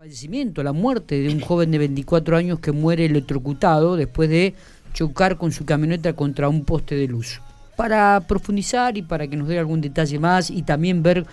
fallecimiento, 0.00 0.62
la 0.62 0.72
muerte 0.72 1.20
de 1.20 1.28
un 1.28 1.40
joven 1.40 1.70
de 1.70 1.76
24 1.76 2.34
años 2.34 2.58
que 2.58 2.72
muere 2.72 3.04
electrocutado 3.04 3.96
después 3.96 4.30
de 4.30 4.54
chocar 4.94 5.36
con 5.36 5.52
su 5.52 5.66
camioneta 5.66 6.14
contra 6.14 6.48
un 6.48 6.64
poste 6.64 6.94
de 6.94 7.06
luz. 7.06 7.42
Para 7.76 8.18
profundizar 8.26 8.96
y 8.96 9.02
para 9.02 9.28
que 9.28 9.36
nos 9.36 9.46
dé 9.46 9.58
algún 9.58 9.82
detalle 9.82 10.18
más 10.18 10.50
y 10.50 10.62
también 10.62 11.02
ver 11.02 11.26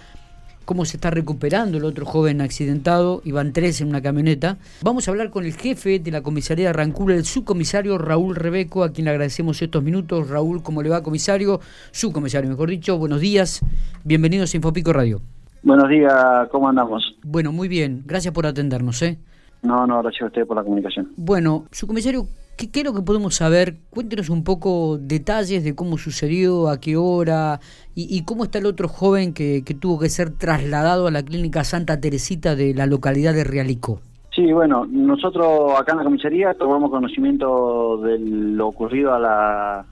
cómo 0.65 0.83
se 0.83 0.97
está 0.97 1.09
recuperando 1.09 1.77
el 1.77 1.85
otro 1.85 2.05
joven 2.05 2.41
accidentado, 2.41 3.21
iban 3.23 3.53
tres 3.53 3.79
en 3.79 3.88
una 3.88 4.01
camioneta, 4.01 4.57
vamos 4.81 5.07
a 5.07 5.11
hablar 5.11 5.29
con 5.29 5.45
el 5.45 5.54
jefe 5.54 5.99
de 5.99 6.11
la 6.11 6.21
comisaría 6.21 6.68
de 6.68 6.73
Rancul, 6.73 7.13
el 7.13 7.23
subcomisario 7.23 7.97
Raúl 7.97 8.36
Rebeco, 8.36 8.84
a 8.84 8.91
quien 8.91 9.05
le 9.05 9.11
agradecemos 9.11 9.61
estos 9.61 9.81
minutos. 9.81 10.27
Raúl, 10.27 10.61
¿cómo 10.61 10.84
le 10.84 10.89
va, 10.89 11.04
comisario? 11.04 11.61
Subcomisario, 11.91 12.49
mejor 12.49 12.70
dicho, 12.70 12.97
buenos 12.97 13.21
días, 13.21 13.61
bienvenidos 14.04 14.54
a 14.54 14.57
Infopico 14.57 14.91
Radio. 14.91 15.21
Buenos 15.63 15.89
días, 15.89 16.47
¿cómo 16.51 16.69
andamos? 16.69 17.15
Bueno, 17.23 17.51
muy 17.51 17.67
bien, 17.67 18.03
gracias 18.05 18.33
por 18.33 18.45
atendernos. 18.45 19.01
¿eh? 19.01 19.17
No, 19.63 19.87
no, 19.87 20.01
gracias 20.01 20.23
a 20.23 20.25
usted 20.27 20.45
por 20.45 20.57
la 20.57 20.63
comunicación. 20.63 21.11
Bueno, 21.17 21.65
su 21.71 21.88
comisario, 21.88 22.27
¿qué, 22.57 22.70
¿qué, 22.71 22.81
es 22.81 22.85
lo 22.85 22.93
que 22.93 23.02
podemos 23.02 23.35
saber? 23.35 23.77
Cuéntenos 23.89 24.29
un 24.29 24.43
poco 24.43 24.98
detalles 24.99 25.63
de 25.63 25.75
cómo 25.75 25.98
sucedió, 25.98 26.70
a 26.70 26.79
qué 26.79 26.95
hora 26.95 27.59
y, 27.95 28.07
y 28.15 28.23
cómo 28.23 28.43
está 28.43 28.59
el 28.59 28.65
otro 28.65 28.88
joven 28.88 29.34
que, 29.34 29.63
que, 29.65 29.73
tuvo 29.73 29.99
que 29.99 30.09
ser 30.09 30.31
trasladado 30.31 31.07
a 31.07 31.12
la 31.12 31.23
clínica 31.23 31.63
Santa 31.63 31.99
Teresita 31.99 32.55
de 32.55 32.73
la 32.73 32.85
localidad 32.85 33.34
de 33.34 33.43
Realicó. 33.43 33.99
Sí, 34.37 34.53
bueno, 34.53 34.85
nosotros 34.85 35.73
acá 35.79 35.93
en 35.93 35.98
la 35.98 36.03
comisaría 36.03 36.53
tomamos 36.53 36.91
conocimiento 36.91 37.98
de 37.98 38.20
lo 38.20 38.67
ocurrido 38.67 39.15
a 39.15 39.20
la 39.20 39.85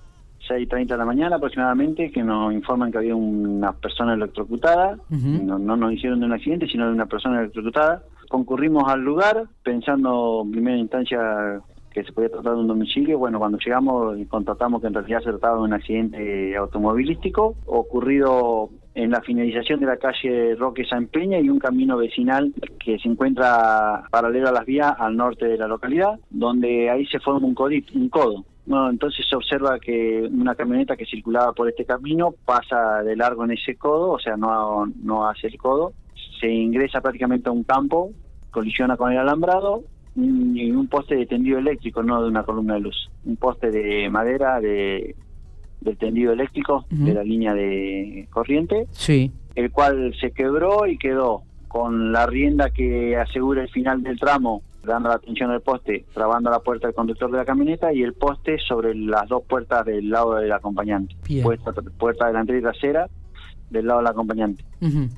6.30 0.48 0.88
de 0.88 0.98
la 0.98 1.05
mañana 1.05 1.35
aproximadamente, 1.38 2.12
que 2.12 2.23
nos 2.23 2.54
informan 2.54 2.91
que 2.91 2.99
había 2.99 3.16
una 3.16 3.73
persona 3.73 4.13
electrocutada. 4.13 4.98
Uh 5.09 5.16
-huh. 5.16 5.41
no, 5.44 5.59
no, 5.59 5.76
nos 5.76 5.94
hicieron 5.94 6.20
de 6.20 6.26
un 6.26 6.34
accidente, 6.34 6.68
sino 6.68 6.88
de 6.88 6.94
una 6.94 7.05
persona 7.05 7.40
electrocutada. 7.40 8.04
Concurrimos 8.30 8.84
al 8.88 9.02
lugar 9.02 9.45
pensando 9.63 10.41
en 10.44 10.52
primera 10.52 10.77
instancia 10.77 11.62
que 11.95 12.04
se 12.04 12.12
podía 12.12 12.30
tratar 12.30 12.55
de 12.55 12.59
un 12.59 12.68
domicilio. 12.68 13.18
Bueno, 13.18 13.40
cuando 13.40 13.57
llegamos 13.57 14.18
constatamos 14.27 14.82
que 14.82 14.87
en 14.87 14.93
realidad 14.93 15.20
se 15.20 15.29
trataba 15.29 15.55
de 15.55 15.63
un 15.63 15.74
accidente 15.74 16.57
automovilístico 16.57 17.55
ocurrido 17.65 18.70
en 18.96 19.12
la 19.12 19.21
finalización 19.21 19.80
de 19.80 19.85
la 19.85 19.98
calle 19.98 20.55
Roque 20.55 20.84
San 20.85 21.07
Peña 21.07 21.40
y 21.40 21.49
un 21.49 21.59
camino 21.59 21.96
vecinal 21.96 22.54
que 22.80 22.99
se 22.99 23.07
encuentra 23.07 24.04
paralelo 24.12 24.49
a 24.49 24.52
las 24.52 24.65
vías 24.65 24.93
al 24.98 25.15
norte 25.15 25.46
de 25.46 25.57
la 25.57 25.68
localidad, 25.68 26.20
donde 26.30 26.90
ahí 26.90 27.05
se 27.05 27.20
forma 27.20 27.48
un, 27.48 27.55
codito, 27.55 27.93
un 27.98 28.09
codo. 28.09 28.43
Bueno, 28.66 28.90
entonces 28.90 29.26
se 29.30 29.35
observa 29.35 29.80
que 29.80 30.27
una 30.32 30.55
camioneta 30.55 30.96
que 30.96 31.05
circulaba 31.05 31.54
por 31.54 31.70
este 31.70 31.85
camino 31.85 32.34
pasa 32.46 33.04
de 33.04 33.16
largo 33.16 33.44
en 33.44 33.52
ese 33.52 33.76
codo, 33.76 34.12
o 34.12 34.20
sea, 34.20 34.38
no, 34.38 34.88
no 35.04 35.27
hace 35.27 35.48
el 35.48 35.58
codo, 35.58 35.94
se 36.40 36.49
ingresa 36.49 37.02
prácticamente 37.02 37.49
a 37.49 37.52
un 37.52 37.63
campo, 37.63 38.12
colisiona 38.49 38.98
con 38.98 39.12
el 39.12 39.20
alambrado 39.20 39.84
y 40.16 40.71
un 40.71 40.88
poste 40.88 41.16
de 41.16 41.26
tendido 41.26 41.60
eléctrico, 41.60 42.02
no 42.02 42.24
de 42.24 42.30
una 42.30 42.43
columna 42.43 42.76
de 42.76 42.80
luz, 42.80 43.10
un 43.26 43.36
poste 43.36 43.70
de 43.70 44.10
madera 44.10 44.60
de 44.60 45.16
del 45.82 45.98
tendido 45.98 46.34
eléctrico 46.34 46.86
uh 46.90 46.96
-huh. 46.96 47.05
de 47.05 47.13
la 47.13 47.24
línea 47.24 47.54
de 47.54 48.27
corriente, 48.32 48.88
sí. 48.91 49.32
el 49.54 49.71
cual 49.71 50.16
se 50.20 50.32
quebró 50.32 50.88
y 50.88 50.98
quedó 50.98 51.43
con 51.68 52.12
la 52.12 52.26
rienda 52.26 52.71
que 52.71 53.16
asegura 53.18 53.62
el 53.62 53.70
final 53.70 54.02
del 54.02 54.20
tramo 54.20 54.63
dando 54.85 55.09
la 55.09 55.15
atención 55.15 55.51
al 55.51 55.61
poste, 55.61 56.05
trabando 56.13 56.49
la 56.49 56.59
puerta 56.59 56.87
del 56.87 56.95
conductor 56.95 57.31
de 57.31 57.37
la 57.37 57.45
camioneta 57.45 57.93
y 57.93 58.03
el 58.03 58.13
poste 58.13 58.57
sobre 58.59 58.95
las 58.95 59.27
dos 59.27 59.43
puertas 59.43 59.85
del 59.85 60.09
lado 60.09 60.35
del 60.35 60.51
acompañante. 60.51 61.15
Puerta, 61.43 61.73
puerta, 61.97 62.27
delantera 62.27 62.59
y 62.59 62.61
trasera 62.61 63.09
del 63.69 63.87
lado 63.87 63.99
del 63.99 64.07
acompañante. 64.07 64.63
Uh 64.81 64.85
-huh. 64.85 65.09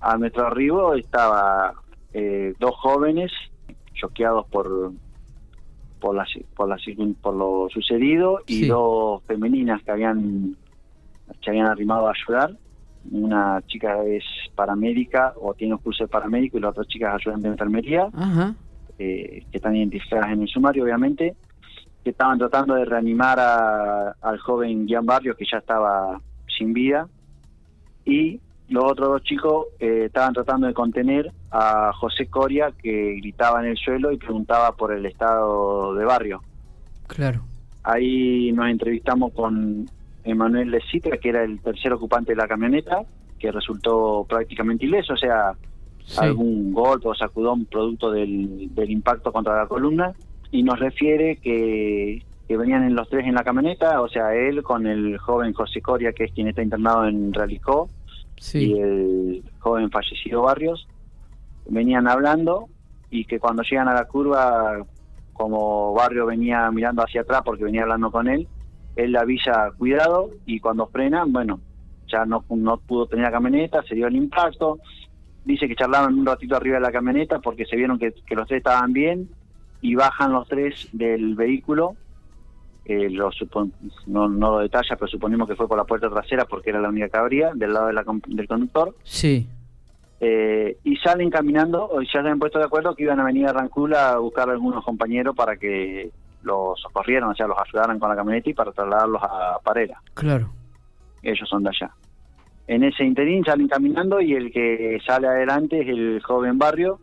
A 0.00 0.16
nuestro 0.18 0.46
arribo 0.46 0.94
estaba 0.94 1.74
eh, 2.12 2.54
dos 2.60 2.74
jóvenes 2.76 3.32
choqueados 3.94 4.46
por 4.46 4.92
por 6.00 6.14
la, 6.14 6.26
por, 6.54 6.68
la, 6.68 6.76
por 7.22 7.34
lo 7.34 7.68
sucedido 7.70 8.40
y 8.46 8.60
sí. 8.60 8.66
dos 8.68 9.22
femeninas 9.24 9.82
que 9.82 9.90
habían 9.90 10.54
se 11.42 11.50
habían 11.50 11.66
arrimado 11.66 12.08
a 12.08 12.12
ayudar 12.12 12.54
una 13.10 13.62
chica 13.66 14.04
es 14.04 14.24
paramédica 14.54 15.32
o 15.40 15.54
tiene 15.54 15.74
un 15.74 15.80
curso 15.80 16.04
de 16.04 16.08
paramédico 16.08 16.58
y 16.58 16.60
la 16.60 16.70
otra 16.70 16.84
chica 16.84 17.08
es 17.08 17.22
ayudante 17.22 17.48
de 17.48 17.52
enfermería 17.52 18.08
-huh 18.08 18.54
eh, 18.98 19.44
que 19.50 19.56
están 19.56 19.76
identificadas 19.76 20.32
en 20.32 20.42
el 20.42 20.48
sumario, 20.48 20.84
obviamente, 20.84 21.34
que 22.02 22.10
estaban 22.10 22.38
tratando 22.38 22.74
de 22.74 22.84
reanimar 22.84 23.38
a, 23.40 24.10
al 24.20 24.38
joven 24.38 24.86
Gian 24.86 25.06
Barrios, 25.06 25.36
que 25.36 25.46
ya 25.50 25.58
estaba 25.58 26.20
sin 26.46 26.72
vida, 26.72 27.08
y 28.04 28.40
los 28.68 28.84
otros 28.84 29.08
dos 29.08 29.22
chicos 29.22 29.66
eh, 29.78 30.04
estaban 30.06 30.32
tratando 30.32 30.66
de 30.66 30.74
contener 30.74 31.30
a 31.50 31.92
José 31.94 32.26
Coria, 32.26 32.72
que 32.82 33.16
gritaba 33.16 33.60
en 33.60 33.70
el 33.70 33.76
suelo 33.76 34.12
y 34.12 34.16
preguntaba 34.16 34.72
por 34.72 34.92
el 34.92 35.04
estado 35.06 35.94
de 35.94 36.04
Barrio. 36.04 36.42
Claro. 37.06 37.42
Ahí 37.82 38.50
nos 38.52 38.68
entrevistamos 38.68 39.32
con 39.32 39.86
Emanuel 40.24 40.70
Lecitra, 40.70 41.18
que 41.18 41.28
era 41.28 41.44
el 41.44 41.60
tercer 41.60 41.92
ocupante 41.92 42.32
de 42.32 42.36
la 42.36 42.48
camioneta, 42.48 43.02
que 43.38 43.52
resultó 43.52 44.24
prácticamente 44.26 44.86
ileso, 44.86 45.12
o 45.12 45.18
sea, 45.18 45.52
sí. 46.04 46.18
algún 46.20 46.72
golpe 46.72 47.08
o 47.08 47.14
sacudón 47.14 47.64
producto 47.66 48.10
del, 48.10 48.74
del, 48.74 48.90
impacto 48.90 49.32
contra 49.32 49.56
la 49.56 49.66
columna 49.66 50.12
y 50.50 50.62
nos 50.62 50.78
refiere 50.78 51.36
que, 51.36 52.22
que, 52.46 52.56
venían 52.56 52.84
en 52.84 52.94
los 52.94 53.08
tres 53.08 53.26
en 53.26 53.34
la 53.34 53.44
camioneta, 53.44 54.00
o 54.00 54.08
sea, 54.08 54.34
él 54.34 54.62
con 54.62 54.86
el 54.86 55.18
joven 55.18 55.52
José 55.52 55.80
Coria, 55.80 56.12
que 56.12 56.24
es 56.24 56.32
quien 56.32 56.48
está 56.48 56.62
internado 56.62 57.06
en 57.06 57.32
Realicó, 57.32 57.88
sí. 58.38 58.72
y 58.72 58.80
el 58.80 59.44
joven 59.58 59.90
fallecido 59.90 60.42
Barrios, 60.42 60.86
venían 61.66 62.06
hablando 62.08 62.68
y 63.10 63.24
que 63.24 63.40
cuando 63.40 63.62
llegan 63.62 63.88
a 63.88 63.94
la 63.94 64.04
curva, 64.06 64.84
como 65.32 65.94
Barrio 65.94 66.26
venía 66.26 66.70
mirando 66.70 67.02
hacia 67.02 67.22
atrás 67.22 67.42
porque 67.44 67.64
venía 67.64 67.82
hablando 67.82 68.10
con 68.10 68.28
él, 68.28 68.46
él 68.96 69.12
le 69.12 69.18
avisa 69.18 69.72
cuidado 69.76 70.30
y 70.46 70.60
cuando 70.60 70.86
frenan, 70.86 71.32
bueno, 71.32 71.60
ya 72.06 72.24
no, 72.24 72.44
no 72.48 72.76
pudo 72.78 73.06
tener 73.06 73.24
la 73.24 73.32
camioneta, 73.32 73.82
se 73.82 73.94
dio 73.94 74.06
el 74.06 74.16
impacto, 74.16 74.78
dice 75.44 75.68
que 75.68 75.76
charlaban 75.76 76.18
un 76.18 76.26
ratito 76.26 76.56
arriba 76.56 76.76
de 76.76 76.82
la 76.82 76.92
camioneta 76.92 77.38
porque 77.38 77.66
se 77.66 77.76
vieron 77.76 77.98
que, 77.98 78.12
que 78.12 78.34
los 78.34 78.46
tres 78.46 78.58
estaban 78.58 78.92
bien 78.92 79.28
y 79.80 79.94
bajan 79.94 80.32
los 80.32 80.48
tres 80.48 80.88
del 80.92 81.34
vehículo. 81.34 81.96
Eh, 82.86 83.08
lo 83.08 83.32
supon, 83.32 83.72
no, 84.06 84.28
no 84.28 84.50
lo 84.52 84.58
detalla, 84.58 84.96
pero 84.96 85.08
suponemos 85.08 85.48
que 85.48 85.56
fue 85.56 85.66
por 85.66 85.78
la 85.78 85.84
puerta 85.84 86.10
trasera 86.10 86.44
porque 86.44 86.70
era 86.70 86.80
la 86.80 86.90
única 86.90 87.08
que 87.08 87.16
abría, 87.16 87.52
del 87.54 87.72
lado 87.72 87.86
de 87.86 87.92
la, 87.94 88.04
del 88.26 88.48
conductor. 88.48 88.94
Sí. 89.04 89.48
Eh, 90.20 90.78
y 90.84 90.96
salen 90.96 91.30
caminando, 91.30 91.88
o 91.90 92.00
ya 92.02 92.22
se 92.22 92.28
han 92.28 92.38
puesto 92.38 92.58
de 92.58 92.66
acuerdo 92.66 92.94
que 92.94 93.02
iban 93.02 93.20
a 93.20 93.24
venir 93.24 93.46
a 93.46 93.52
Rancula 93.52 94.12
a 94.12 94.18
buscar 94.18 94.48
a 94.48 94.52
algunos 94.52 94.84
compañeros 94.84 95.34
para 95.34 95.56
que 95.56 96.10
los 96.42 96.80
socorrieran, 96.80 97.30
o 97.30 97.34
sea, 97.34 97.46
los 97.46 97.58
ayudaran 97.58 97.98
con 97.98 98.10
la 98.10 98.16
camioneta 98.16 98.50
y 98.50 98.54
para 98.54 98.72
trasladarlos 98.72 99.22
a 99.22 99.58
Parera. 99.62 100.00
Claro. 100.12 100.50
Ellos 101.22 101.48
son 101.48 101.62
de 101.62 101.70
allá. 101.70 101.90
En 102.66 102.82
ese 102.82 103.04
interín 103.04 103.44
salen 103.44 103.68
caminando 103.68 104.20
y 104.20 104.32
el 104.34 104.50
que 104.50 104.98
sale 105.06 105.26
adelante 105.26 105.82
es 105.82 105.88
el 105.88 106.20
joven 106.22 106.58
barrio, 106.58 106.98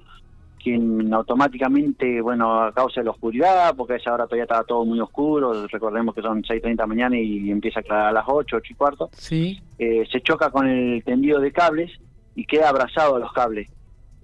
quien 0.61 1.13
automáticamente, 1.13 2.21
bueno, 2.21 2.63
a 2.63 2.73
causa 2.73 3.01
de 3.01 3.05
la 3.05 3.11
oscuridad, 3.11 3.75
porque 3.75 3.93
a 3.93 3.97
esa 3.97 4.13
hora 4.13 4.25
todavía 4.25 4.43
estaba 4.43 4.63
todo 4.63 4.85
muy 4.85 4.99
oscuro, 4.99 5.67
recordemos 5.67 6.15
que 6.15 6.21
son 6.21 6.43
6.30 6.43 6.77
de 6.77 6.87
mañana 6.87 7.19
y 7.19 7.51
empieza 7.51 7.79
a 7.79 7.81
aclarar 7.81 8.07
a 8.07 8.11
las 8.11 8.25
8, 8.27 8.57
8 8.57 8.67
y 8.69 8.75
cuarto, 8.75 9.09
sí. 9.13 9.61
eh, 9.77 10.05
se 10.11 10.21
choca 10.21 10.49
con 10.49 10.67
el 10.67 11.03
tendido 11.03 11.39
de 11.39 11.51
cables 11.51 11.91
y 12.35 12.45
queda 12.45 12.69
abrazado 12.69 13.15
a 13.15 13.19
los 13.19 13.31
cables. 13.33 13.69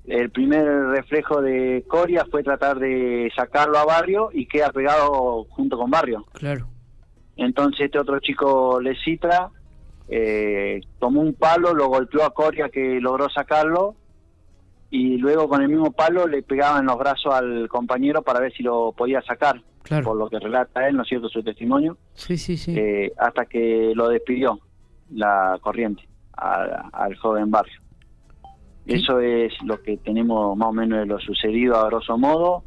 El 0.05 0.29
primer 0.29 0.65
reflejo 0.87 1.41
de 1.41 1.83
Coria 1.87 2.25
fue 2.31 2.41
tratar 2.41 2.79
de 2.79 3.29
sacarlo 3.35 3.77
a 3.77 3.85
Barrio 3.85 4.29
y 4.31 4.45
queda 4.45 4.71
pegado 4.71 5.43
junto 5.49 5.77
con 5.77 5.91
Barrio. 5.91 6.25
Claro. 6.31 6.67
Entonces 7.35 7.81
este 7.81 7.99
otro 7.99 8.19
chico 8.19 8.79
le 8.79 8.95
citra 9.03 9.51
eh, 10.07 10.81
tomó 10.99 11.21
un 11.21 11.33
palo, 11.33 11.73
lo 11.73 11.87
golpeó 11.87 12.23
a 12.23 12.33
Coria 12.33 12.69
que 12.69 12.99
logró 13.01 13.29
sacarlo 13.29 13.95
y 14.89 15.17
luego 15.17 15.49
con 15.49 15.61
el 15.61 15.69
mismo 15.69 15.91
palo 15.91 16.27
le 16.27 16.43
pegaba 16.43 16.79
en 16.79 16.85
los 16.85 16.97
brazos 16.97 17.33
al 17.33 17.67
compañero 17.67 18.21
para 18.21 18.39
ver 18.39 18.53
si 18.53 18.63
lo 18.63 18.93
podía 18.93 19.21
sacar, 19.21 19.61
claro. 19.83 20.05
por 20.05 20.17
lo 20.17 20.29
que 20.29 20.39
relata 20.39 20.87
él, 20.87 20.95
¿no 20.95 21.03
es 21.03 21.09
cierto?, 21.09 21.27
su 21.27 21.43
testimonio, 21.43 21.97
sí, 22.13 22.37
sí, 22.37 22.57
sí. 22.57 22.73
Eh, 22.77 23.11
hasta 23.17 23.45
que 23.45 23.91
lo 23.93 24.07
despidió 24.09 24.59
la 25.11 25.57
corriente 25.61 26.07
a, 26.33 26.89
al 26.93 27.15
joven 27.15 27.51
barrio. 27.51 27.81
Eso 28.85 29.19
es 29.19 29.51
lo 29.63 29.81
que 29.81 29.97
tenemos 29.97 30.55
más 30.55 30.69
o 30.69 30.73
menos 30.73 30.99
de 30.99 31.05
lo 31.05 31.19
sucedido 31.19 31.75
a 31.75 31.87
grosso 31.87 32.17
modo 32.17 32.63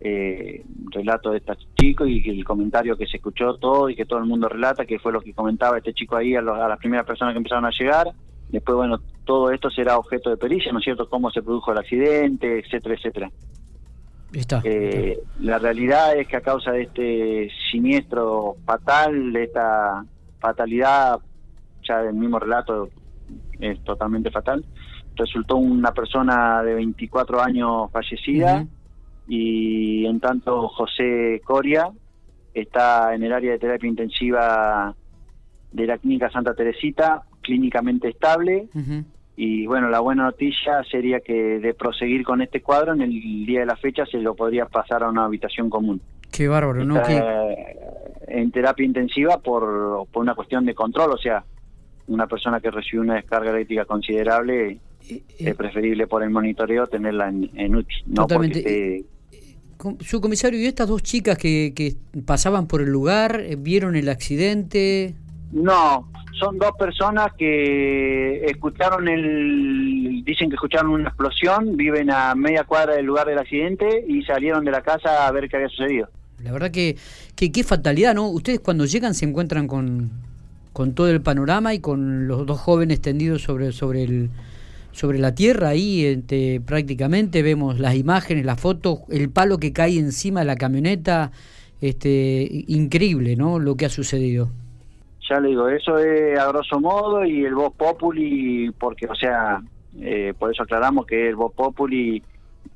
eh, 0.00 0.62
relato 0.90 1.30
de 1.30 1.38
este 1.38 1.54
chico 1.74 2.06
y 2.06 2.22
el 2.28 2.44
comentario 2.44 2.96
que 2.96 3.06
se 3.06 3.16
escuchó 3.16 3.54
todo 3.56 3.88
y 3.88 3.96
que 3.96 4.04
todo 4.04 4.18
el 4.18 4.26
mundo 4.26 4.48
relata, 4.48 4.84
que 4.84 4.98
fue 4.98 5.12
lo 5.12 5.20
que 5.20 5.32
comentaba 5.32 5.78
este 5.78 5.94
chico 5.94 6.16
ahí 6.16 6.34
a, 6.34 6.42
los, 6.42 6.58
a 6.58 6.68
las 6.68 6.78
primeras 6.78 7.06
personas 7.06 7.32
que 7.32 7.38
empezaron 7.38 7.64
a 7.64 7.70
llegar. 7.70 8.12
Después, 8.50 8.76
bueno, 8.76 9.00
todo 9.24 9.50
esto 9.50 9.70
será 9.70 9.98
objeto 9.98 10.30
de 10.30 10.36
pericia, 10.36 10.70
¿no 10.72 10.78
es 10.78 10.84
cierto? 10.84 11.08
Cómo 11.08 11.30
se 11.30 11.42
produjo 11.42 11.72
el 11.72 11.78
accidente, 11.78 12.58
etcétera, 12.58 12.94
etcétera. 12.94 13.30
Está, 14.32 14.60
eh, 14.64 15.12
está. 15.12 15.28
La 15.40 15.58
realidad 15.58 16.16
es 16.16 16.28
que 16.28 16.36
a 16.36 16.40
causa 16.42 16.72
de 16.72 16.82
este 16.82 17.50
siniestro 17.70 18.56
fatal, 18.64 19.32
de 19.32 19.44
esta 19.44 20.04
fatalidad, 20.40 21.18
ya 21.88 22.02
del 22.02 22.14
mismo 22.14 22.38
relato 22.38 22.90
es 23.58 23.82
totalmente 23.82 24.30
fatal, 24.30 24.64
resultó 25.16 25.56
una 25.56 25.92
persona 25.92 26.62
de 26.62 26.74
24 26.74 27.40
años 27.40 27.90
fallecida 27.90 28.66
y 29.28 30.06
en 30.06 30.20
tanto 30.20 30.68
José 30.68 31.40
Coria 31.44 31.90
está 32.54 33.14
en 33.14 33.22
el 33.24 33.32
área 33.32 33.52
de 33.52 33.58
terapia 33.58 33.88
intensiva 33.88 34.94
de 35.72 35.86
la 35.86 35.98
clínica 35.98 36.30
Santa 36.30 36.54
Teresita, 36.54 37.22
clínicamente 37.42 38.08
estable. 38.08 38.68
Y 39.36 39.66
bueno, 39.66 39.90
la 39.90 40.00
buena 40.00 40.24
noticia 40.24 40.82
sería 40.90 41.20
que 41.20 41.58
de 41.58 41.74
proseguir 41.74 42.24
con 42.24 42.40
este 42.40 42.62
cuadro, 42.62 42.94
en 42.94 43.02
el 43.02 43.10
día 43.10 43.60
de 43.60 43.66
la 43.66 43.76
fecha 43.76 44.06
se 44.06 44.18
lo 44.18 44.34
podría 44.34 44.66
pasar 44.66 45.02
a 45.02 45.10
una 45.10 45.26
habitación 45.26 45.68
común. 45.68 46.00
Qué 46.32 46.48
bárbaro, 46.48 46.84
¿no? 46.84 47.02
En 48.28 48.50
terapia 48.50 48.84
intensiva 48.84 49.38
por, 49.38 50.06
por 50.10 50.22
una 50.22 50.34
cuestión 50.34 50.64
de 50.64 50.74
control, 50.74 51.12
o 51.12 51.18
sea, 51.18 51.44
una 52.08 52.26
persona 52.26 52.60
que 52.60 52.70
recibe 52.70 53.02
una 53.02 53.14
descarga 53.14 53.50
eléctrica 53.50 53.84
considerable 53.84 54.68
eh, 54.68 54.80
eh, 55.08 55.22
es 55.38 55.54
preferible 55.54 56.06
por 56.06 56.22
el 56.22 56.30
monitoreo 56.30 56.86
tenerla 56.86 57.28
en, 57.28 57.50
en 57.54 57.76
UTI, 57.76 57.94
no 58.06 58.26
porque 58.26 59.04
su 60.00 60.20
comisario, 60.20 60.60
¿y 60.60 60.66
estas 60.66 60.88
dos 60.88 61.02
chicas 61.02 61.38
que, 61.38 61.72
que 61.74 61.96
pasaban 62.24 62.66
por 62.66 62.80
el 62.80 62.90
lugar, 62.90 63.40
eh, 63.40 63.56
vieron 63.56 63.96
el 63.96 64.08
accidente? 64.08 65.14
No, 65.52 66.08
son 66.38 66.58
dos 66.58 66.72
personas 66.78 67.32
que 67.38 68.44
escucharon 68.44 69.08
el, 69.08 70.22
dicen 70.24 70.50
que 70.50 70.56
escucharon 70.56 70.90
una 70.90 71.08
explosión, 71.08 71.76
viven 71.76 72.10
a 72.10 72.34
media 72.34 72.64
cuadra 72.64 72.94
del 72.94 73.06
lugar 73.06 73.26
del 73.26 73.38
accidente 73.38 74.04
y 74.06 74.22
salieron 74.22 74.64
de 74.64 74.70
la 74.70 74.82
casa 74.82 75.26
a 75.26 75.32
ver 75.32 75.48
qué 75.48 75.56
había 75.56 75.68
sucedido. 75.68 76.08
La 76.42 76.52
verdad 76.52 76.70
que, 76.70 76.96
que 77.34 77.50
qué 77.50 77.64
fatalidad, 77.64 78.14
¿no? 78.14 78.28
Ustedes 78.28 78.60
cuando 78.60 78.84
llegan 78.84 79.14
se 79.14 79.24
encuentran 79.24 79.66
con, 79.66 80.10
con 80.72 80.94
todo 80.94 81.08
el 81.08 81.22
panorama 81.22 81.72
y 81.72 81.80
con 81.80 82.28
los 82.28 82.44
dos 82.44 82.60
jóvenes 82.60 83.00
tendidos 83.00 83.42
sobre, 83.42 83.72
sobre 83.72 84.04
el 84.04 84.30
sobre 84.96 85.18
la 85.18 85.34
tierra 85.34 85.68
ahí 85.68 86.06
este, 86.06 86.60
prácticamente 86.64 87.42
vemos 87.42 87.78
las 87.78 87.94
imágenes, 87.96 88.46
las 88.46 88.58
fotos, 88.58 89.00
el 89.10 89.28
palo 89.28 89.58
que 89.58 89.70
cae 89.74 89.98
encima 89.98 90.40
de 90.40 90.46
la 90.46 90.56
camioneta, 90.56 91.32
este 91.82 92.64
increíble, 92.68 93.36
¿no? 93.36 93.58
Lo 93.58 93.76
que 93.76 93.84
ha 93.84 93.90
sucedido. 93.90 94.48
Ya 95.28 95.38
le 95.38 95.48
digo, 95.48 95.68
eso 95.68 95.98
es 95.98 96.38
a 96.38 96.48
grosso 96.48 96.80
modo 96.80 97.26
y 97.26 97.44
el 97.44 97.54
Voz 97.54 97.74
Populi, 97.74 98.70
porque, 98.78 99.06
o 99.06 99.14
sea, 99.14 99.60
eh, 100.00 100.32
por 100.38 100.50
eso 100.50 100.62
aclaramos 100.62 101.04
que 101.04 101.28
el 101.28 101.36
Voz 101.36 101.52
Populi, 101.52 102.22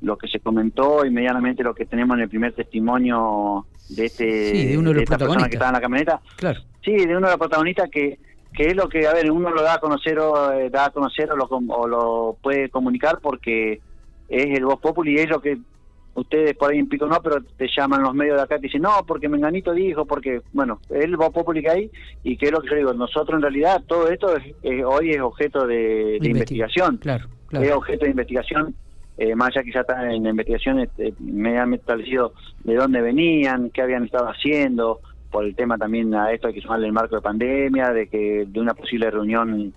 lo 0.03 0.19
que 0.19 0.29
se 0.29 0.41
comentó 0.41 1.07
y 1.07 1.11
medianamente 1.11 1.63
lo 1.63 1.75
que 1.75 1.87
tenemos 1.87 2.19
en 2.19 2.25
el 2.25 2.29
primer 2.29 2.53
testimonio 2.53 3.65
de 3.89 4.05
este 4.05 4.51
sí, 4.51 4.67
de 4.67 4.79
uno 4.79 4.91
de, 4.91 4.97
los 4.97 5.05
persona 5.05 5.49
que 5.49 5.55
estaba 5.55 5.71
en 5.71 5.75
la 5.75 5.81
camioneta. 5.81 6.21
Claro. 6.37 6.61
Sí, 6.85 6.93
de 6.93 7.17
uno 7.17 7.29
de 7.29 7.33
los 7.33 7.39
protagonistas 7.39 7.89
que 7.89 8.19
que 8.53 8.67
es 8.67 8.77
lo 8.77 8.89
que, 8.89 9.07
a 9.07 9.15
ver, 9.15 9.31
uno 9.31 9.51
lo 9.51 9.63
da 9.63 9.75
a 9.75 9.81
conocer 9.81 10.19
o, 10.19 10.53
eh, 10.53 10.71
da 10.71 10.87
a 10.87 10.91
conocer 10.91 11.31
o 11.33 11.37
lo, 11.37 11.45
o 11.47 11.87
lo 11.87 12.37
puede 12.43 12.69
comunicar 12.69 13.19
porque 13.23 13.81
es 14.29 14.59
el 14.59 14.65
voz 14.65 14.81
populi 14.81 15.15
y 15.15 15.19
es 15.19 15.29
lo 15.29 15.41
que 15.41 15.59
ustedes 16.15 16.57
por 16.57 16.71
ahí 16.71 16.79
en 16.79 16.89
pico 16.89 17.07
no, 17.07 17.21
pero 17.23 17.43
te 17.43 17.69
llaman 17.75 18.03
los 18.03 18.15
medios 18.15 18.37
de 18.37 18.43
acá 18.43 18.57
y 18.57 18.61
te 18.61 18.67
dicen, 18.67 18.83
no, 18.83 19.05
porque 19.07 19.29
Menganito 19.29 19.73
dijo, 19.73 20.05
porque, 20.05 20.43
bueno, 20.53 20.81
es 20.91 21.05
el 21.05 21.17
voz 21.17 21.31
populi 21.31 21.63
que 21.63 21.71
hay 21.71 21.91
y 22.23 22.37
que 22.37 22.47
es 22.47 22.53
lo 22.53 22.61
que 22.61 22.71
yo 22.71 22.77
digo, 22.77 22.95
nosotros 22.95 23.37
en 23.37 23.43
realidad 23.43 23.83
todo 23.87 24.09
esto 24.09 24.37
es, 24.37 24.45
hoy 24.85 25.11
es 25.11 25.21
objeto 25.21 25.67
de, 25.67 26.19
investigación, 26.21 26.99
claro, 26.99 27.29
es 27.53 27.73
objeto 27.73 28.05
de 28.05 28.11
investigación, 28.11 28.75
eh, 29.19 29.35
más 29.35 29.49
allá 29.49 29.63
que 29.63 29.73
ya 29.73 29.81
está 29.81 30.13
en 30.13 30.23
la 30.23 30.31
investigación 30.31 30.81
este, 30.81 31.15
medianamente 31.19 31.83
establecido 31.83 32.33
de 32.65 32.75
dónde 32.75 33.01
venían, 33.01 33.71
qué 33.71 33.83
habían 33.83 34.05
estado 34.05 34.29
haciendo, 34.29 35.01
por 35.31 35.45
el 35.45 35.55
tema 35.55 35.79
también 35.79 36.15
a 36.15 36.33
esto 36.33 36.49
hay 36.49 36.55
que 36.55 36.61
sumarle 36.61 36.87
el 36.87 36.93
marco 36.93 37.17
de 37.17 37.23
pandemia, 37.23 37.93
de 37.93 38.09
que 38.09 38.47
de 38.47 38.61
una 38.61 38.75
posible 38.75 39.11
reunión 39.11 39.73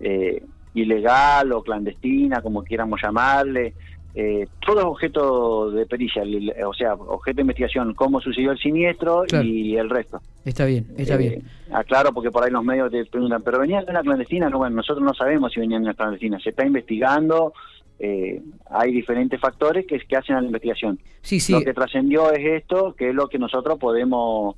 eh, 0.00 0.42
ilegal 0.74 1.52
o 1.52 1.62
clandestina, 1.62 2.40
como 2.42 2.62
quieramos 2.62 3.00
llamarle, 3.02 3.74
eh, 4.16 4.46
todo 4.64 4.78
es 4.78 4.84
objeto 4.84 5.72
de 5.72 5.86
pericia, 5.86 6.22
o 6.64 6.72
sea, 6.72 6.94
objeto 6.94 7.36
de 7.36 7.42
investigación, 7.42 7.94
cómo 7.94 8.20
sucedió 8.20 8.52
el 8.52 8.58
siniestro 8.58 9.24
y 9.42 9.76
el 9.76 9.90
resto. 9.90 10.20
Está 10.44 10.66
bien, 10.66 10.86
está 10.96 11.16
bien. 11.16 11.32
Eh, 11.34 11.42
aclaro, 11.72 12.12
porque 12.12 12.30
por 12.30 12.44
ahí 12.44 12.50
los 12.52 12.64
medios 12.64 12.92
te 12.92 13.04
preguntan, 13.06 13.42
¿pero 13.42 13.58
venían 13.58 13.84
de 13.84 13.90
una 13.90 14.02
clandestina? 14.02 14.48
No, 14.48 14.58
bueno, 14.58 14.76
nosotros 14.76 15.04
no 15.04 15.14
sabemos 15.14 15.52
si 15.52 15.58
venían 15.58 15.82
de 15.82 15.88
una 15.88 15.94
clandestina, 15.94 16.38
se 16.38 16.50
está 16.50 16.64
investigando, 16.64 17.54
eh, 17.98 18.40
hay 18.70 18.92
diferentes 18.92 19.40
factores 19.40 19.84
que, 19.84 19.98
que 19.98 20.16
hacen 20.16 20.36
a 20.36 20.40
la 20.40 20.46
investigación. 20.46 21.00
Sí, 21.22 21.40
sí. 21.40 21.52
Lo 21.52 21.62
que 21.62 21.74
trascendió 21.74 22.30
es 22.30 22.62
esto, 22.62 22.94
que 22.94 23.08
es 23.08 23.14
lo 23.16 23.28
que 23.28 23.40
nosotros 23.40 23.80
podemos 23.80 24.54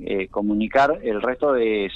eh, 0.00 0.28
comunicar, 0.28 0.98
el 1.02 1.22
resto 1.22 1.56
es, 1.56 1.92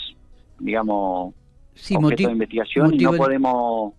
digamos, 0.59 1.35
sí, 1.75 1.97
objeto 1.97 2.29
de 2.29 2.33
investigación 2.33 2.95
y 2.95 2.99
no 2.99 3.13
podemos, 3.13 3.95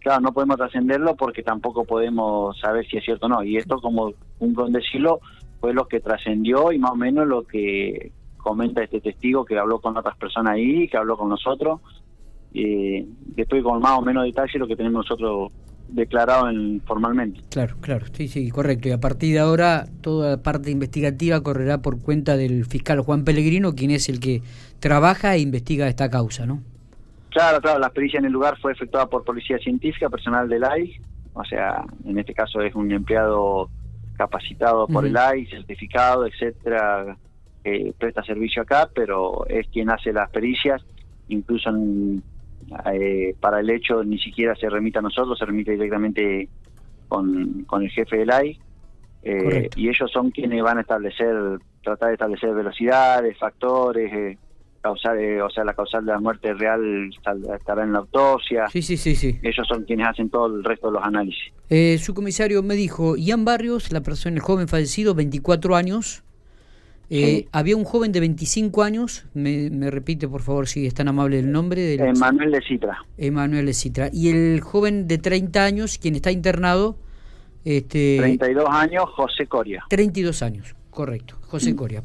claro, 0.00 0.20
no 0.20 0.32
podemos 0.32 0.56
trascenderlo 0.56 1.16
porque 1.16 1.42
tampoco 1.42 1.84
podemos 1.84 2.58
saber 2.58 2.86
si 2.86 2.96
es 2.96 3.04
cierto 3.04 3.26
o 3.26 3.28
no. 3.28 3.42
Y 3.42 3.56
esto, 3.56 3.80
como 3.80 4.12
un 4.38 4.54
con 4.54 4.72
decirlo, 4.72 5.20
fue 5.60 5.74
lo 5.74 5.86
que 5.86 6.00
trascendió 6.00 6.72
y 6.72 6.78
más 6.78 6.92
o 6.92 6.96
menos 6.96 7.26
lo 7.26 7.42
que 7.42 8.12
comenta 8.36 8.82
este 8.82 9.00
testigo 9.00 9.44
que 9.44 9.58
habló 9.58 9.80
con 9.80 9.96
otras 9.96 10.16
personas 10.16 10.54
ahí, 10.54 10.88
que 10.88 10.96
habló 10.96 11.16
con 11.16 11.28
nosotros. 11.28 11.80
y 12.52 13.02
después 13.34 13.62
con 13.62 13.80
más 13.80 13.98
o 13.98 14.02
menos 14.02 14.24
detalle 14.24 14.58
lo 14.58 14.66
que 14.66 14.76
tenemos 14.76 15.04
nosotros 15.04 15.52
declarado 15.88 16.48
en, 16.48 16.80
formalmente. 16.86 17.40
Claro, 17.50 17.76
claro, 17.80 18.06
sí, 18.12 18.28
sí, 18.28 18.50
correcto. 18.50 18.88
Y 18.88 18.92
a 18.92 19.00
partir 19.00 19.32
de 19.32 19.40
ahora 19.40 19.86
toda 20.00 20.30
la 20.30 20.42
parte 20.42 20.70
investigativa 20.70 21.40
correrá 21.42 21.78
por 21.78 22.00
cuenta 22.00 22.36
del 22.36 22.64
fiscal 22.64 23.00
Juan 23.00 23.24
Pellegrino, 23.24 23.74
quien 23.74 23.90
es 23.90 24.08
el 24.08 24.20
que 24.20 24.42
trabaja 24.80 25.34
e 25.34 25.40
investiga 25.40 25.88
esta 25.88 26.10
causa, 26.10 26.46
¿no? 26.46 26.62
Claro, 27.30 27.60
claro, 27.60 27.78
la 27.78 27.88
experiencia 27.88 28.18
en 28.18 28.24
el 28.24 28.32
lugar 28.32 28.56
fue 28.58 28.72
efectuada 28.72 29.06
por 29.06 29.24
policía 29.24 29.58
científica, 29.58 30.08
personal 30.08 30.48
del 30.48 30.64
AI, 30.64 31.00
o 31.34 31.44
sea, 31.44 31.84
en 32.04 32.18
este 32.18 32.32
caso 32.32 32.62
es 32.62 32.74
un 32.74 32.90
empleado 32.90 33.68
capacitado 34.16 34.86
por 34.86 35.06
el 35.06 35.16
AI, 35.16 35.46
certificado, 35.46 36.26
etcétera, 36.26 37.16
que 37.62 37.92
presta 37.98 38.22
servicio 38.22 38.62
acá, 38.62 38.88
pero 38.94 39.46
es 39.48 39.66
quien 39.68 39.90
hace 39.90 40.14
las 40.14 40.30
pericias, 40.30 40.82
incluso 41.28 41.68
en 41.68 42.22
eh, 42.92 43.34
para 43.40 43.60
el 43.60 43.70
hecho 43.70 44.02
ni 44.04 44.18
siquiera 44.18 44.54
se 44.56 44.68
remite 44.68 44.98
a 44.98 45.02
nosotros, 45.02 45.38
se 45.38 45.44
remite 45.44 45.72
directamente 45.72 46.48
con, 47.08 47.64
con 47.64 47.82
el 47.82 47.90
jefe 47.90 48.18
del 48.18 48.30
AI. 48.30 48.60
Eh, 49.22 49.68
y 49.74 49.88
ellos 49.88 50.10
son 50.12 50.30
quienes 50.30 50.62
van 50.62 50.78
a 50.78 50.82
establecer, 50.82 51.34
tratar 51.82 52.08
de 52.08 52.14
establecer 52.14 52.54
velocidades, 52.54 53.36
factores, 53.38 54.12
eh, 54.12 54.38
causar, 54.80 55.18
o 55.42 55.50
sea, 55.50 55.64
la 55.64 55.74
causal 55.74 56.06
de 56.06 56.12
la 56.12 56.20
muerte 56.20 56.54
real 56.54 57.10
estará 57.58 57.82
en 57.82 57.92
la 57.92 57.98
autopsia. 57.98 58.68
Sí, 58.68 58.82
sí, 58.82 58.96
sí, 58.96 59.16
sí. 59.16 59.38
Ellos 59.42 59.66
son 59.66 59.82
quienes 59.82 60.06
hacen 60.06 60.30
todo 60.30 60.46
el 60.46 60.62
resto 60.62 60.88
de 60.88 60.92
los 60.92 61.02
análisis. 61.02 61.52
su 62.00 62.14
comisario 62.14 62.62
me 62.62 62.74
dijo, 62.74 63.16
Ian 63.16 63.44
Barrios, 63.44 63.92
la 63.92 64.00
persona, 64.00 64.36
el 64.36 64.42
joven 64.42 64.68
fallecido, 64.68 65.14
24 65.14 65.74
años, 65.74 66.22
eh, 67.08 67.46
había 67.52 67.76
un 67.76 67.84
joven 67.84 68.10
de 68.10 68.20
25 68.20 68.82
años, 68.82 69.26
me, 69.32 69.70
repite 69.90 70.26
por 70.26 70.42
favor 70.42 70.66
si 70.66 70.86
es 70.86 70.94
tan 70.94 71.08
amable 71.08 71.38
el 71.38 71.52
nombre. 71.52 71.80
De 71.80 71.94
Emanuel 71.94 72.50
de 72.50 72.60
Citra. 72.62 72.98
Emanuel 73.16 73.66
de 73.66 73.74
Citra. 73.74 74.10
Y 74.12 74.30
el 74.30 74.60
joven 74.60 75.06
de 75.06 75.18
30 75.18 75.64
años, 75.64 75.98
quien 75.98 76.16
está 76.16 76.32
internado. 76.32 76.96
Este, 77.64 78.18
32 78.18 78.64
años, 78.70 79.04
José 79.14 79.46
Coria. 79.46 79.84
32 79.88 80.42
años, 80.42 80.74
correcto, 80.90 81.36
José 81.42 81.72
mm. 81.72 81.76
Coria. 81.76 82.02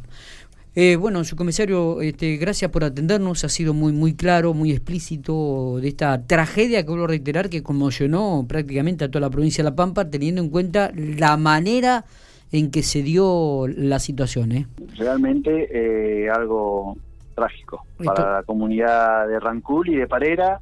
Eh, 0.73 0.95
bueno, 0.95 1.23
su 1.25 1.35
comisario, 1.35 2.01
este, 2.01 2.37
gracias 2.37 2.71
por 2.71 2.85
atendernos, 2.85 3.43
ha 3.43 3.49
sido 3.49 3.73
muy 3.73 3.91
muy 3.91 4.13
claro, 4.13 4.53
muy 4.53 4.71
explícito 4.71 5.79
de 5.81 5.89
esta 5.89 6.25
tragedia 6.25 6.83
que 6.83 6.89
vuelvo 6.89 7.05
a 7.05 7.09
reiterar 7.09 7.49
que 7.49 7.61
conmocionó 7.61 8.45
prácticamente 8.47 9.03
a 9.03 9.11
toda 9.11 9.21
la 9.21 9.29
provincia 9.29 9.63
de 9.63 9.69
La 9.69 9.75
Pampa, 9.75 10.09
teniendo 10.09 10.41
en 10.41 10.49
cuenta 10.49 10.91
la 10.95 11.35
manera 11.35 12.05
en 12.51 12.71
que 12.71 12.83
se 12.83 13.01
dio 13.01 13.67
la 13.67 13.99
situación. 13.99 14.51
¿eh? 14.51 14.67
Realmente 14.97 15.69
eh, 15.71 16.29
algo 16.29 16.97
trágico 17.35 17.85
para 18.03 18.37
la 18.37 18.43
comunidad 18.43 19.27
de 19.27 19.39
Rancul 19.39 19.89
y 19.89 19.95
de 19.95 20.07
Parera. 20.07 20.59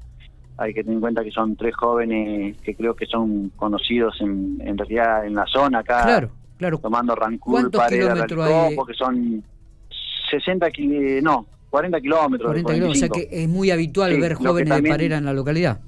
Hay 0.58 0.74
que 0.74 0.84
tener 0.84 0.96
en 0.96 1.02
cuenta 1.02 1.24
que 1.24 1.32
son 1.32 1.56
tres 1.56 1.76
jóvenes 1.76 2.58
que 2.58 2.76
creo 2.76 2.94
que 2.94 3.06
son 3.06 3.50
conocidos 3.56 4.20
en, 4.20 4.58
en 4.62 4.78
realidad 4.78 5.26
en 5.26 5.36
la 5.36 5.46
zona 5.46 5.80
acá. 5.80 6.04
Claro, 6.04 6.32
claro. 6.58 6.78
Tomando 6.80 7.16
Rancul, 7.16 7.72
Parera, 7.72 8.14
Ralicó, 8.14 8.70
porque 8.76 8.94
son 8.94 9.44
60 10.30 10.68
no, 11.24 11.48
40 11.70 12.02
kilómetros. 12.02 12.50
40 12.50 12.74
kilómetros, 12.74 12.98
o 12.98 13.00
sea 13.00 13.10
que 13.10 13.30
es 13.32 13.48
muy 13.48 13.72
habitual 13.72 14.20
ver 14.20 14.34
jóvenes 14.34 14.82
de 14.82 14.90
Parera 14.90 15.18
en 15.18 15.26
la 15.26 15.34
localidad. 15.34 15.80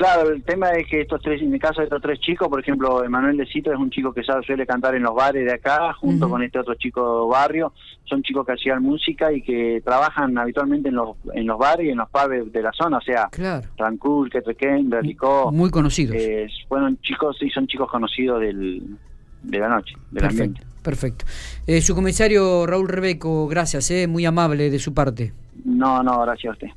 Claro, 0.00 0.30
el 0.30 0.42
tema 0.42 0.70
es 0.70 0.86
que 0.86 1.02
estos 1.02 1.20
tres, 1.20 1.42
en 1.42 1.52
el 1.52 1.60
caso 1.60 1.82
de 1.82 1.84
estos 1.84 2.00
tres 2.00 2.18
chicos, 2.20 2.48
por 2.48 2.58
ejemplo, 2.58 3.04
Emanuel 3.04 3.36
de 3.36 3.44
Cito 3.44 3.70
es 3.70 3.78
un 3.78 3.90
chico 3.90 4.14
que 4.14 4.22
suele 4.22 4.66
cantar 4.66 4.94
en 4.94 5.02
los 5.02 5.14
bares 5.14 5.44
de 5.44 5.52
acá, 5.52 5.92
junto 5.92 6.26
con 6.26 6.42
este 6.42 6.58
otro 6.58 6.72
chico 6.76 7.28
barrio. 7.28 7.74
Son 8.06 8.22
chicos 8.22 8.46
que 8.46 8.52
hacían 8.52 8.82
música 8.82 9.30
y 9.30 9.42
que 9.42 9.82
trabajan 9.84 10.38
habitualmente 10.38 10.88
en 10.88 10.94
los 10.94 11.18
en 11.34 11.46
los 11.46 11.58
bares 11.58 11.86
y 11.86 11.90
en 11.90 11.98
los 11.98 12.08
pubs 12.08 12.50
de 12.50 12.62
la 12.62 12.72
zona, 12.72 12.96
o 12.96 13.02
sea, 13.02 13.28
claro. 13.30 13.68
Rancul, 13.76 14.30
Quetrequén, 14.30 14.90
Relicó. 14.90 15.52
Muy 15.52 15.68
conocidos. 15.68 16.16
Eh, 16.16 16.48
fueron 16.66 16.98
chicos, 17.02 17.36
sí, 17.38 17.50
son 17.50 17.66
chicos 17.66 17.90
conocidos 17.90 18.40
del, 18.40 18.96
de 19.42 19.58
la 19.58 19.68
noche, 19.68 19.96
del 20.12 20.22
perfecto, 20.22 20.44
ambiente. 20.44 20.62
Perfecto. 20.82 21.24
Eh, 21.66 21.82
su 21.82 21.94
comisario 21.94 22.64
Raúl 22.64 22.88
Rebeco, 22.88 23.46
gracias, 23.48 23.90
eh, 23.90 24.06
muy 24.06 24.24
amable 24.24 24.70
de 24.70 24.78
su 24.78 24.94
parte. 24.94 25.34
No, 25.62 26.02
no, 26.02 26.22
gracias 26.22 26.52
a 26.52 26.54
usted. 26.54 26.68